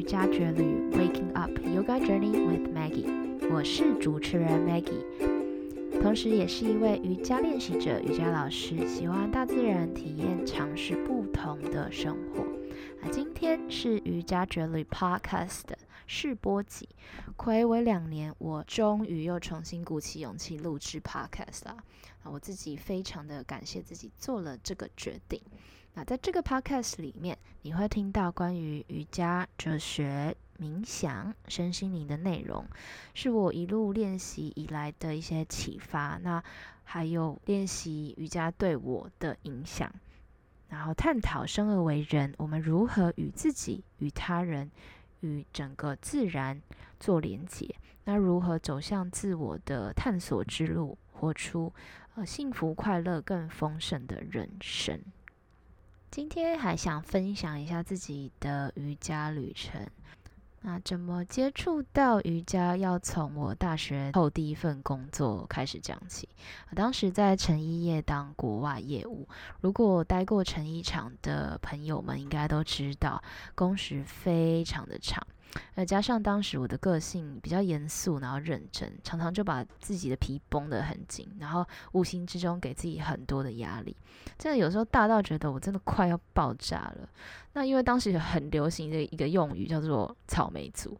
[0.00, 5.04] 瑜伽绝旅 Waking Up Yoga Journey with Maggie，我是主持人 Maggie，
[6.00, 12.46] 同时也是一位瑜伽练习者、瑜伽老师，喜欢大自然，体验尝试不同的生活。
[13.02, 16.88] 那今天是瑜伽绝旅 Podcast 的试播集，
[17.36, 21.76] 暌违两年，我终于又重新鼓起勇气录制 Podcast 啦。
[22.22, 25.38] 啊，我自己非常的感谢自己做了这个决定。
[25.94, 32.64] 那在这个 podcast 里面，你会听到关于瑜伽、哲学、冥想、身心灵的内容，
[33.12, 36.18] 是我一路练习以来的一些启发。
[36.22, 36.42] 那
[36.84, 39.92] 还有练习瑜伽对我的影响，
[40.68, 44.70] 然后探讨生而为人，我们如何与自己、与他人、
[45.20, 46.62] 与整个自然
[47.00, 51.72] 做连结，那如何走向自我的探索之路，活出
[52.14, 55.00] 呃幸福、快乐、更丰盛的人生。
[56.10, 59.86] 今天还想分享一下自己的瑜伽旅程。
[60.62, 62.76] 那怎么接触到瑜伽？
[62.76, 66.28] 要从我大学后第一份工作开始讲起。
[66.74, 69.28] 当时在成衣业当国外业务，
[69.60, 73.22] 如果待过成衣厂的朋友们应该都知道，
[73.54, 75.24] 工时非常的长。
[75.74, 83.96] 呃，加上当时我的个性比较严肃，然后认真，常常就把自己的皮绷得很紧，然后无形之中给自己很多的压力，
[84.38, 87.08] 真的有时候大到觉得我真的快要爆炸了。
[87.52, 90.96] 那因为当时很流行的一个用语叫做“草莓族”，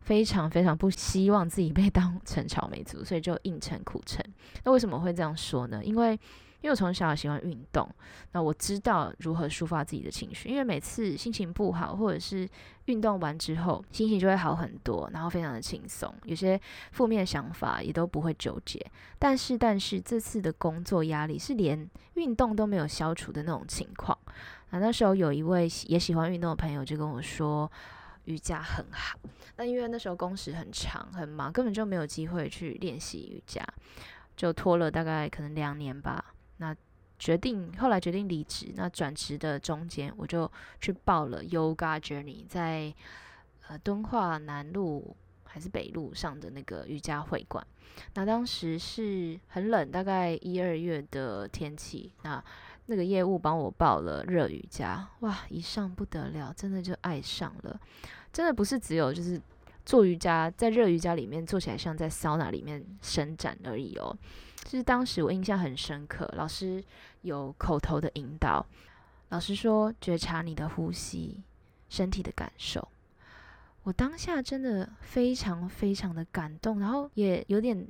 [0.00, 4.24] 非常非常不希望自己被当成草莓族，所以就硬撑苦撑。
[4.64, 5.84] 那为什么会这样说呢？
[5.84, 6.18] 因为
[6.60, 7.88] 因为我从小喜欢运动，
[8.32, 10.48] 那我知道如何抒发自己的情绪。
[10.48, 12.48] 因为每次心情不好，或者是
[12.86, 16.60] 运动完之后，心情就会好很多，然后非常的轻松，有些
[16.92, 18.84] 负面想法也都不会纠结。
[19.18, 24.18] 但是，但是这次的工作压力是连运动都没有消除的那种情况。
[24.70, 27.70] 那那时候有一位也喜欢运动的朋友就跟我说，
[28.24, 29.16] 瑜伽很好。
[29.56, 33.64] 那因为那时候工时很长很忙，根本就没有机会去练习瑜伽，
[34.36, 36.24] 就拖了大概可能两年吧。
[36.58, 36.76] 那
[37.18, 42.94] 决定后来决定离职，那转职的中间，我就去报了 Yoga Journey，在
[43.66, 47.66] 呃敦化南路还是北路上的那个瑜伽会馆。
[48.14, 52.12] 那当时是很冷，大概一二月的天气。
[52.22, 52.42] 那
[52.86, 57.80] 那个业务帮我报了热瑜伽，哇，一上不得了，真的就爱上了。
[58.32, 59.40] 真的不是只有就是
[59.84, 64.16] 做瑜伽，在热瑜伽里面做起来像在桑拿里面伸展而已哦。
[64.64, 66.82] 就是当时我印象很深刻，老师
[67.22, 68.64] 有口头的引导，
[69.30, 71.42] 老师说觉察你的呼吸，
[71.88, 72.86] 身体的感受。
[73.84, 77.86] 我当下真的非常非常的感动，然后也有点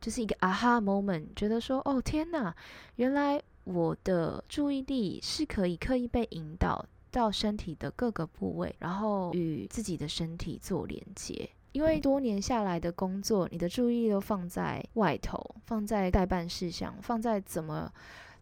[0.00, 2.54] 就是一个啊哈 moment，觉得说哦天哪，
[2.96, 11.48] 原来我的注意力是可以刻意被引导到身体的各个部位，然后与自己的身体做连接。
[11.72, 17.92] 因为多年下来的工作，你的注意力都放在外头，放在代办事项，放在怎么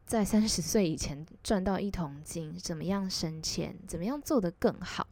[0.06, 5.06] 在三十岁以前赚到一桶金，怎么样升迁，怎么样做得更好。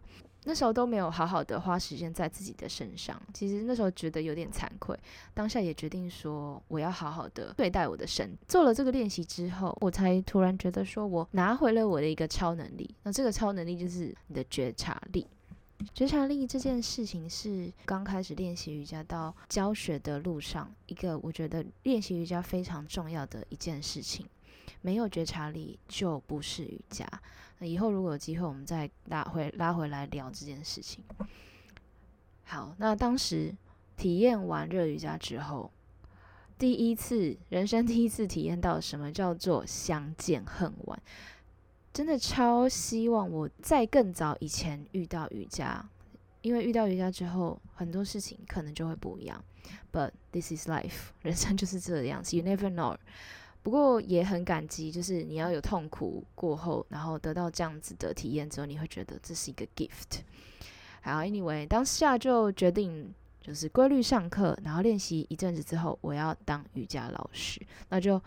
[0.46, 3.18] 那时候都没有好好的花时间在自己的身上。
[3.32, 4.94] 其实那时候觉得有点惭愧，
[5.32, 8.36] 当下也决定说我要好好的对待我的身。
[8.46, 12.94] 做了这个练习之后，我才突然觉得说我拿回了我的一个超能力。
[13.04, 15.26] 那这个超能力就是你的觉察力。
[15.92, 24.26] 觉察力这件事情是刚开始练习瑜伽到教学的路上，一个我觉得练习瑜伽非常重要的一件事情。
[24.80, 27.06] 没有觉察力就不是瑜伽。
[27.58, 31.02] 那以后如果有机会，我们再拉回拉回来聊这件事情。
[32.44, 33.54] 好，那当时
[33.96, 35.70] 体验完热瑜伽之后，
[36.58, 41.02] 第一次人生第一次体验到什么叫做相见恨晚。
[41.94, 45.88] 真的超希望我在更早以前遇到瑜伽，
[46.42, 49.42] 因为遇到瑜伽之后，很多事情可能就会不一样。
[49.92, 52.96] But this is life， 人生就是这样，You never know。
[53.62, 60.22] 不过也很感激，就是你要有痛苦过后，然后得到这样子的体验之后，你会觉得这是一个 gift。
[61.02, 68.20] 好，Anyway，当下就决定就是规律上课，然后练习一阵子之后，我要当瑜伽老师，那就。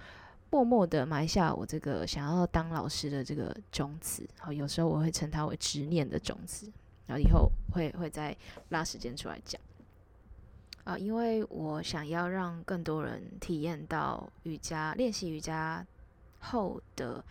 [0.57, 6.68] 默默的埋下我这个想要当老师的这个种子，然后有时候我会称它为执念的种子，
[7.06, 8.36] 然后以后会会再
[8.69, 9.62] 拉时间出来讲
[10.83, 15.86] 啊，因为我想要让更多人体验到瑜伽练习瑜伽
[16.39, 17.24] 后的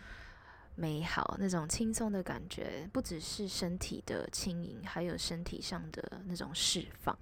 [0.77, 7.19] 美好，那种轻松的感觉，不只是身体的轻盈，还有身体上的那种释放。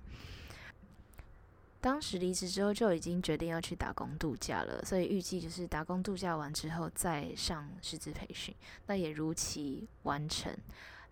[1.85, 8.55] 当时离职之后就已经决定要去打工度假了，所以预计就是打工度假完之后再上师资培训。
[8.87, 10.51] 那也如期完成，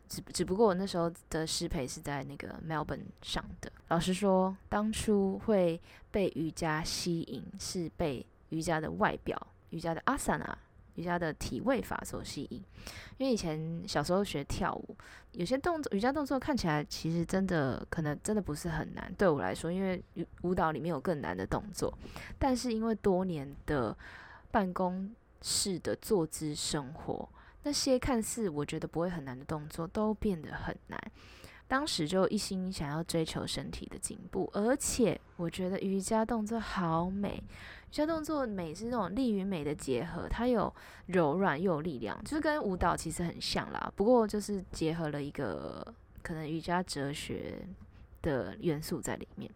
[0.09, 3.71] 只只不过我那时候的师培是在那个 Melbourne 上的。
[3.89, 5.79] 老实说，当初会
[6.11, 10.55] 被瑜伽吸引，是被瑜伽的外表、瑜伽的 asana、
[10.95, 12.63] 瑜伽的体位法所吸引。
[13.19, 14.97] 因为以前小时候学跳舞，
[15.33, 20.03] 有些动作瑜伽动作看起来其实真的可能真的不是很难，对我来说，因为
[20.43, 21.97] 舞蹈里面有更难的动作。
[22.39, 23.97] 但是因为多年的
[24.51, 27.29] 办公室的坐姿生活。
[27.65, 31.01] 那些看似我觉得不会很难的动作，都变得很难。
[31.73, 37.43] 当时就一心想要追求身体的进步，而且我觉得瑜伽动作好美。
[37.89, 40.71] 瑜伽动作美是那种力与美的结合，它有
[41.07, 43.91] 柔软又有力量，就是跟舞蹈其实很像啦。
[43.97, 45.83] 不过就是结合了一个
[46.23, 47.67] 可能瑜伽哲学
[48.21, 49.51] 的元素在里面。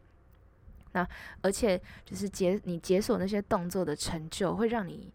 [0.93, 1.07] 那
[1.43, 5.13] 而且就是解你解锁那些动作的成就，会让你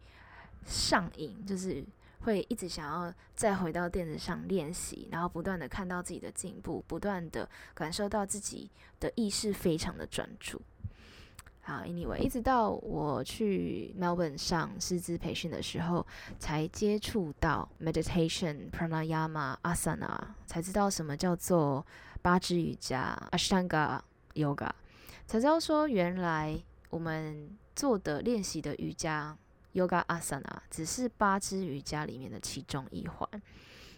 [0.67, 1.83] 上瘾，就是。
[2.21, 8.69] 会一直想要再回到垫子上练习，然后不断的看到自己的进步，不断的感受到自己
[8.99, 10.61] 的意识非常的专注。
[11.63, 16.05] 好，Anyway，一直到我去 Melbourne 上师资培训的时候，
[16.39, 20.17] 才接触到 meditation、pranayama、asana，
[20.47, 21.85] 才知道什么叫做
[22.23, 23.99] 八支瑜伽、Ashtanga
[24.33, 24.71] Yoga，
[25.27, 26.59] 才知道说原来
[26.89, 29.37] 我们做的练习的瑜伽。
[29.73, 33.29] Yoga Asana 只是八支瑜伽里面的其中一环。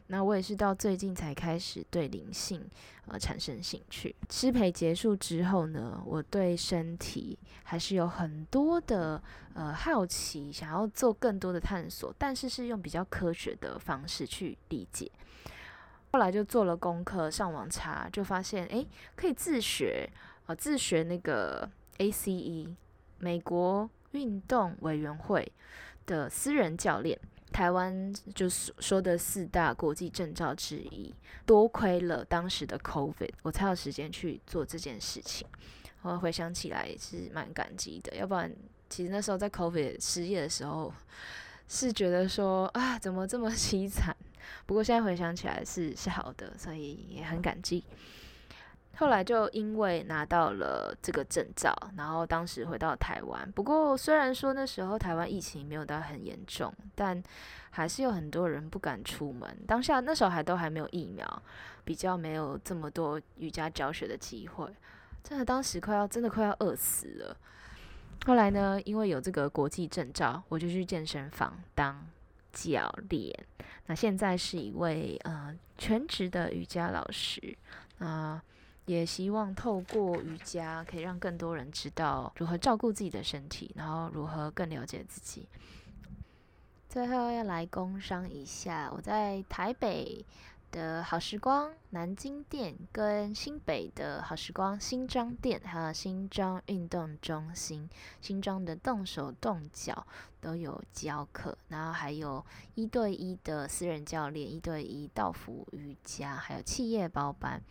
[0.07, 2.61] 那我也是到最近才开始对灵性
[3.07, 4.13] 呃产生兴趣。
[4.29, 9.23] 师培结束之后呢，我对身体还是有很多的
[9.53, 15.09] 呃好奇，想要做更多的探索，但是是用比较科学的方式去理解。
[16.11, 18.85] 后来就做了功课，上网查，就发现诶，
[19.15, 20.07] 可以自学
[20.45, 21.67] 啊，自学那个
[21.97, 22.75] ACE
[23.19, 23.89] 美国。
[24.13, 25.51] 运动委员会
[26.07, 27.19] 的私人教练，
[27.51, 31.13] 台湾就是说的四大国际证照之一。
[31.45, 35.45] 多亏了当时的 COVID，我才有时间去做这件事情。
[36.01, 38.51] 我回想起来也是蛮感激的，要不然
[38.89, 40.93] 其实那时候在 COVID 失业的时候，
[41.67, 44.15] 是觉得说啊，怎么这么凄惨？
[44.65, 47.83] 不过现在回想起来是是好的，所以也很感激。
[48.97, 53.51] 后来就因为拿到了这个证照，然后当时回到台湾。
[53.53, 57.21] 不过虽然说那时候台湾疫情没有到很严重，但
[57.71, 59.57] 还是有很多人不敢出门。
[59.67, 61.41] 当下那时候还都还没有疫苗，
[61.83, 64.67] 比较没有这么多瑜伽教学的机会，
[65.23, 67.35] 真的当时快要真的快要饿死了。
[68.25, 72.05] 后来呢，因为有这个国际证照，我就去健身房当
[72.53, 73.35] 教练。
[73.87, 77.57] 那现在是一位呃全职的瑜伽老师
[77.97, 78.41] 啊。
[78.85, 85.47] 也希望透过瑜伽，可以让更多人知道如何照顾自己的身体，然后如何更了解自己。
[86.89, 90.23] 最后要来工商一下，我在台北
[90.71, 97.89] 的好时光南京店，跟新北的好时光新庄店，还有新庄运动中心、
[98.21, 100.05] 新庄的动手动脚
[100.39, 102.45] 都有教课，然后还有
[102.75, 107.61] 一对一的私人教练、一对一道服瑜伽，还有企业包班。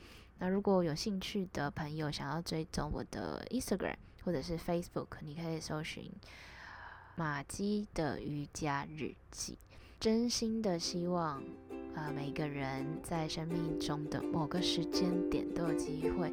[0.42, 3.94] 那如果有兴趣的朋友想要追踪我的 instagram
[4.24, 6.10] 或者是 facebook 你可以搜寻
[7.14, 9.56] 马基的瑜伽日记
[10.00, 11.40] 真心的希望
[11.94, 16.32] 啊每个人在生命中的某个时间点都有机会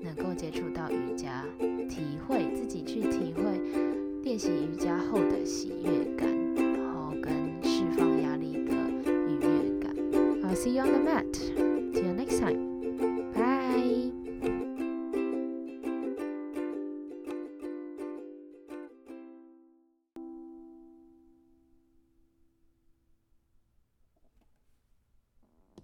[0.00, 1.44] 能够接触到瑜伽
[1.88, 3.58] 体会自己去体会
[4.22, 8.72] 练习瑜伽后的喜悦感然后跟释放压力的
[9.26, 9.92] 愉悦感。
[10.40, 11.49] 好 see you on the mat